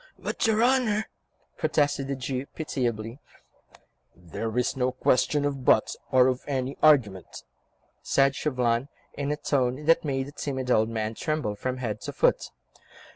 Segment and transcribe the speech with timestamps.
[0.17, 1.05] "But your Honour—"
[1.59, 3.19] protested the Jew pitiably.
[4.15, 7.43] "There is no question of 'but' or of any argument,"
[8.01, 12.13] said Chauvelin, in a tone that made the timid old man tremble from head to
[12.13, 12.49] foot.